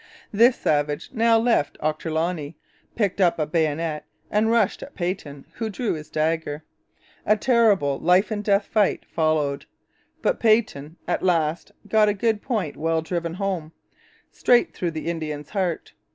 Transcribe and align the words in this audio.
This 0.31 0.55
savage 0.55 1.11
now 1.13 1.37
left 1.37 1.77
Ochterloney, 1.79 2.55
picked 2.95 3.21
up 3.21 3.37
a 3.37 3.45
bayonet 3.45 4.03
and 4.31 4.49
rushed 4.49 4.81
at 4.81 4.95
Peyton, 4.95 5.45
who 5.53 5.69
drew 5.69 5.93
his 5.93 6.09
dagger. 6.09 6.63
A 7.23 7.37
terrible 7.37 7.99
life 7.99 8.31
and 8.31 8.43
death 8.43 8.65
fight 8.65 9.05
followed; 9.05 9.67
but 10.23 10.39
Peyton 10.39 10.95
at 11.07 11.21
last 11.21 11.71
got 11.87 12.09
a 12.09 12.15
good 12.15 12.41
point 12.41 12.77
well 12.77 13.03
driven 13.03 13.35
home, 13.35 13.73
straight 14.31 14.73
through 14.73 14.89
the 14.89 15.05
Indian's 15.07 15.51
heart. 15.51 15.93